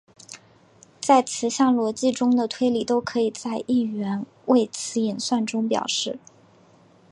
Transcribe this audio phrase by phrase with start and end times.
[0.99, 6.17] 在词项逻辑中的推理都可以在一元谓词演算中表示。